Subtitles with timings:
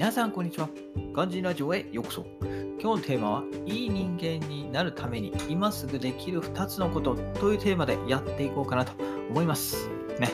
[0.00, 0.70] 皆さん、こんにちは。
[1.12, 2.26] ガンジーラジオへようこそ。
[2.40, 8.92] 今日のテーマは、いい人間になるために今すぐできる2つのことというテーマでやっていこうかなと
[9.28, 9.90] 思います。
[10.18, 10.30] ね。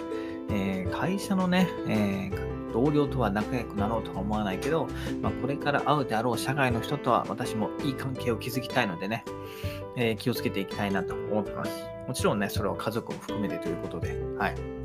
[0.50, 4.86] えー、会社のね、えー、同僚とは仲良くなろうとは思わないけど、
[5.20, 9.24] まあ、これから会うであろう社外の人とは私もいい関係を築きたいのでね、
[9.96, 11.72] えー、気をつけていきたいなと思ってます。
[12.06, 14.75] もちろんね、それは家族を含めてということで、はい。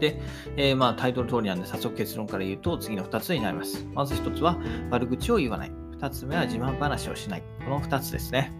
[0.00, 0.20] で、
[0.56, 3.86] えー、まあタイトル通りなんで早速結論から言うと次の2つになります。
[3.94, 4.58] まず1つは
[4.90, 5.72] 悪口を言わない。
[6.00, 7.42] 2つ目は自慢話をしない。
[7.64, 8.52] この2つですね。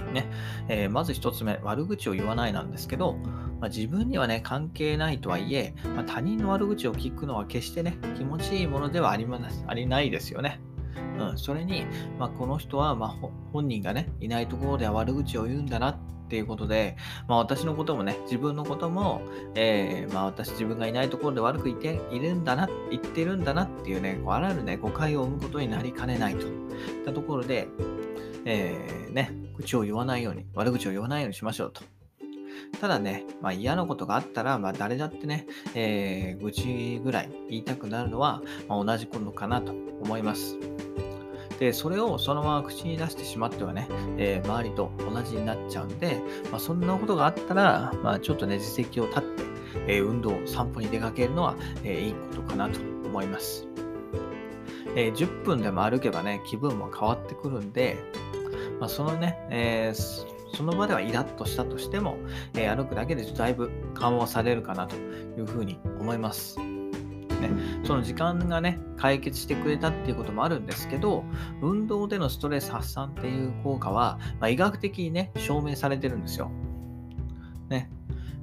[0.00, 0.12] うん。
[0.12, 0.28] ね。
[0.68, 3.14] えー、まず1つ目、悪口を言わないなんですけど、
[3.60, 10.60] まあ、自分にはね、関係ないとはいえ、まあ、他人の悪口を聞くのは決してね、気持ちいいものではありますありないですよね。
[11.18, 11.86] うん、それに、
[12.18, 16.96] まあ、この人は、まあ、本人がね、いないところでは悪口を言うんだなっっていうことで、
[17.28, 19.22] まあ、私のこともね、自分のことも、
[19.54, 27.68] えー、まあ、私自分がいないところで悪く言っているんだな、言ってるんだなっていうね、こうあらゆるね、誤解を生むことになりかねないといったところで、
[28.44, 31.82] えー、ね、口を言わないように、悪口を言わないようにしましょうと。
[32.80, 40.58] ただね、まあ、嫌なことがあったら、まあ、誰だってね、えー、愚痴ぐらい言いたくなるのは、まあ、同じことかなと思います。
[41.62, 43.86] で、それをそのまま口に出してしまってはね、
[44.18, 49.42] えー、周りと同じになっちゃうんで、まあ、そんなことがあったら、まあ、ちょっとね、自責を立って、
[49.86, 53.68] えー、運動、散歩に出かけるのは、えー、いいことかなと思います。
[54.96, 57.96] え、10分でも歩けばね、気分も変わってくるんで、
[58.80, 62.16] まあ、そのね、え、その場ではイラッとしたとしても、
[62.56, 66.71] え、歩くだけでだいぶ緩和されるかなというふうに思います。
[67.42, 67.50] ね、
[67.84, 71.24] その時間がね、解決してくれたっていうこともあるんですけど、
[71.60, 76.50] 運動でのストレス発散っていう効果は、まあ、医学的にね、証明されてるんですよ。
[77.68, 77.90] ね。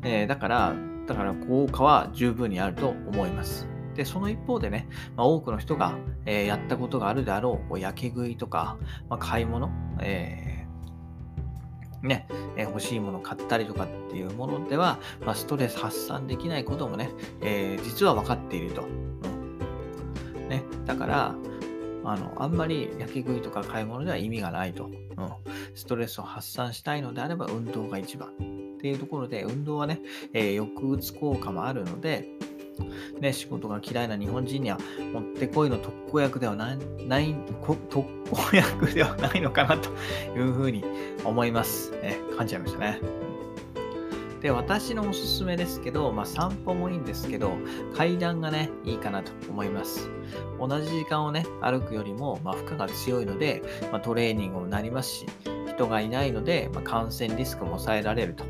[0.04, 0.76] えー、だから、
[1.08, 3.68] だから効果は十分にあると思います。
[3.96, 8.78] で、その一方でね、まあ、多くの人が、えー、やったことがあるであろう、こう焼け食いとか、
[9.10, 9.72] まあ、買い物、
[10.02, 10.49] えー
[12.02, 17.12] ね、えー、欲しいもの買ったりとかっていうものでは、まあ、ストレス発散できないこともね、
[17.42, 18.84] えー、実は分かっていると。
[18.84, 21.36] うん、ね、だから、
[22.06, 24.86] あの、あんまり焼き食いとか買い物では意味がないと。
[24.86, 24.94] うん、
[25.76, 28.30] ストレスを発散したいのであれば運動が一番。
[28.30, 30.00] っていうところで、運動はね、
[30.34, 32.30] えー、抑うつ効果もあるので、
[33.20, 34.78] ね、仕事が嫌いな日本人には
[35.14, 37.36] もってこいの特効薬ではない、ない
[37.66, 38.06] 特効
[38.54, 39.90] 薬ではないのかなと
[40.38, 40.84] いうふうに
[41.24, 41.92] 思います。
[42.02, 43.00] ね、感じちゃいましたね。
[44.42, 47.52] で、私のおすすめですけど、まあ、散歩もいいんですけど、
[47.96, 50.10] 階段がね、いいかなと思います。
[50.60, 53.62] 同じ時間をね、歩くよりも、まあ、負荷が強いので、
[53.92, 55.26] まあ、トレーニングもなりますし、
[55.68, 58.46] 人がいないので、ま、感染リスクも抑えられると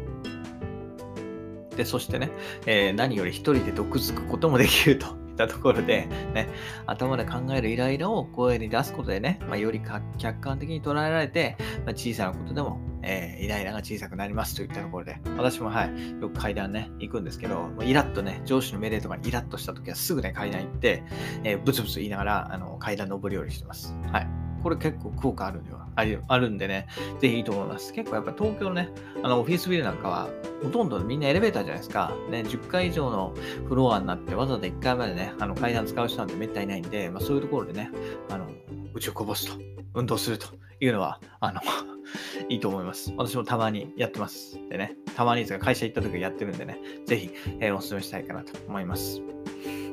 [1.80, 2.30] で、そしてね、
[2.66, 6.50] えー、何より一人で毒づくこともできると いったところで、ね、
[6.86, 9.82] 頭で考えるイライラを声に出すことでね、まあ、より
[10.18, 21.04] 客観的に捉えられて、まあ、小さなことでも、えー、イライラが小さくなりますといったところで、私もはい、よく階段ね、行くんですけど、もうイラッとね、上司の命令とかにイラッとした時はすぐね、階段行って、
[21.46, 23.96] えー、ブツブツ言いながら、あの階段登るようにしてます。
[24.12, 24.39] はい。
[24.62, 25.88] これ結構効果あるんでは
[26.28, 26.88] あるんでね、
[27.20, 27.94] ぜひいいと思います。
[27.94, 28.90] 結構やっぱ東京のね、
[29.22, 30.30] あのオフィスビルなんかは、
[30.64, 32.14] ほとんどみんなエレベーターじゃないですか。
[32.30, 33.34] ね、10階以上の
[33.68, 37.92] フロアになって、わざわざ1階までね、あの階段使う人なんてめったにないんで、まあ、そういうところでね、
[38.30, 38.48] あの、
[38.94, 39.62] 宇宙こぼすと、
[39.94, 40.48] 運動すると
[40.80, 41.60] いうのは、あの
[42.50, 43.14] いいと思います。
[43.18, 44.60] 私もたまにやってます。
[44.70, 49.22] でね、たまにですが会社行った時やってるんでね、ぜひ、えー、お勧めしたいかなと思います。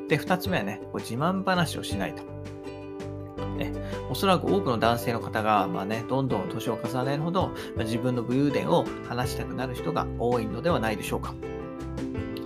[0.09, 2.23] で、2つ目はね、こう自慢話をしないと。
[3.57, 3.73] ね、
[4.11, 11.35] おそらく多くの男性の方が、まあね、どんどん年を重ねるほど、ま、自分の武勇伝を話したくなる人が多いのではないでしょうか。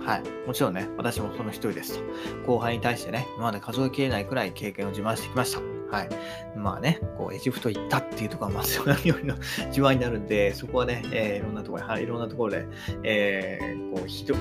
[0.03, 0.47] はい。
[0.47, 2.03] もちろんね、私もその一人ですと。
[2.47, 5.61] 後輩に対してね、今まで数えきれないくらい経験を自慢してきました。
[5.95, 6.09] はい。
[6.57, 9.35] まあね、こう、エジプト行ったっていうところは、まあ、それよりの
[9.67, 12.67] 自慢になるんで、そこはね、えー、いろんなところ、はい、いろんなところで、
[13.03, 14.35] えー、こう、ひど、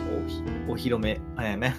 [0.68, 1.74] お披露目、えー、ね、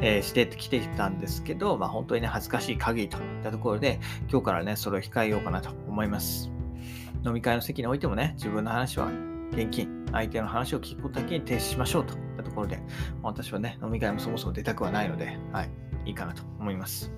[0.00, 4.00] えー、してきてたんですけど、まあ、本当にね、恥ずかしい限りといったところで、
[4.30, 6.50] 今日からね、それを控えようかなと思います。
[7.24, 9.08] 飲み会の席においてもね、自分の話は
[9.52, 12.80] 現金、相手の話を聞くことだけに停止しましょうといったところで、
[13.22, 15.70] 私はね、飲み会もそもそも出たくはないので、はい、
[16.06, 17.12] いいかなと思います。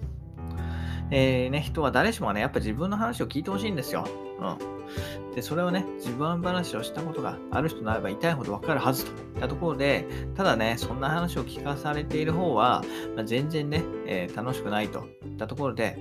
[1.11, 4.07] えー、ね、人は誰しもね、やっぱ自分の話を聞いてほしいんですよ。
[4.41, 5.35] うん。
[5.35, 12.83] で、それをね、自分話をしたことがある人ならば痛いほどわかるはずといったところで、ただね、そんな話を聞かされている方は、
[13.15, 15.99] まあ、全然ね、えー、楽しくないといったところで、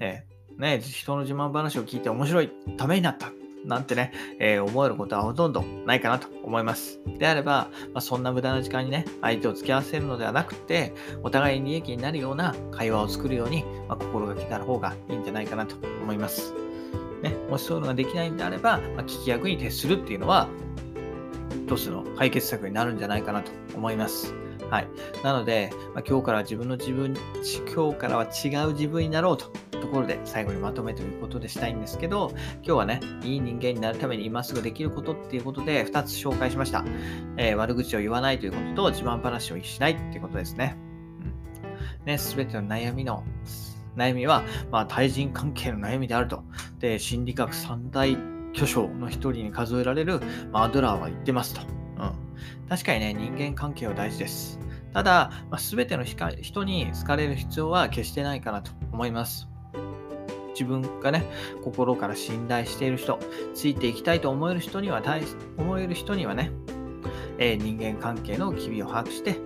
[0.00, 3.32] えー、ね、人の自慢話を聞いて面白い、ためになった
[3.64, 7.00] なんてね、えー、思えることはほとんどないかなと思います。
[7.18, 10.92] であれば、まあ、そんな無駄な時間にね、相手を付き合わせるのではなくて、
[11.22, 16.54] お互いに利益になるような会話を作るように、まあ、心がけた方がいいんじゃないかなと思います。
[17.22, 20.48] ね、もしそういうのができないんであれば、まあ、聞き役に徹するっていうのは、
[21.66, 24.34] 一つの解決策になるんじゃないかなと思います。
[24.72, 24.88] はい。
[25.22, 27.14] なので、まあ、今日から自分の自分、
[27.74, 29.52] 今日からは違う自分になろうと
[29.82, 36.86] ところで最後にまとめということでしたいんですけど、今日はね、いい人間になるために今すぐできることっていうことで2つ紹介しました。
[37.36, 40.78] えー、悪口を言わないということと自慢話をしないっていうことですね。
[42.00, 42.06] うん。
[42.06, 43.24] ね、すべての悩みの
[43.94, 46.44] 悩みは、まあ、対人関係の悩みであると。
[46.78, 48.16] で、心理学三大
[48.54, 50.20] 巨匠の一人に数えられる、
[50.50, 51.81] まあ、アドラーは言ってますと。
[52.68, 54.58] 確かにね、人間関係は大事です。
[54.92, 59.48] ただ、まあ、全ての人に好かれる必要は決してないかなと思います。
[60.52, 61.24] 自分がね、
[61.62, 63.18] 心から信頼している人、
[63.54, 65.02] ついていきたいと思える人には、
[65.56, 66.50] 思える人にはね、
[67.38, 69.36] えー、人間関係の機微を把握して、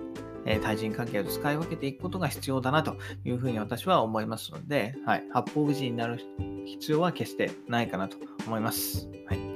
[0.47, 2.95] え対人関係を使い分けていくことが必要だなと
[3.25, 6.19] いうふうに私は思いますので、はい、八方美人になる
[6.65, 9.09] 必要は決してないかなと思います。
[9.27, 9.46] はい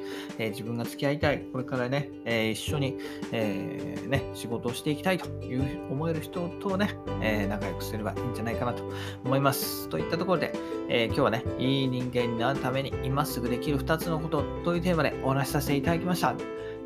[0.42, 2.98] えー、自分が付き合いたい、これからね、えー、一緒に、
[3.32, 8.84] えー、ね、仕事をしていきたいという思える人とね、え仲良くすればいいんじゃないかなと
[9.24, 9.88] 思います。
[9.90, 10.54] といったところで、
[10.90, 16.36] え今日はね、いい人間になるために今すぐできる2つのことというテーマでお話しさせていただきました。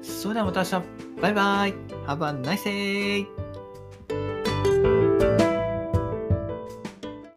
[0.02, 0.74] それではまた明日、
[1.22, 1.74] バイバイ
[2.08, 3.45] !Have a nice day!